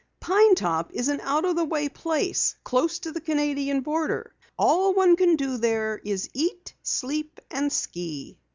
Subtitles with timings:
[0.19, 4.33] "Pine Top is an out of the way place, close to the Canadian border.
[4.57, 8.39] All one can do there is eat, sleep, and ski."